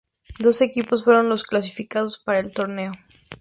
Doce 0.39 0.65
equipos 0.65 1.03
fueron 1.03 1.29
los 1.29 1.43
clasificados 1.43 2.17
para 2.17 2.39
el 2.39 2.51
torneo. 2.51 2.93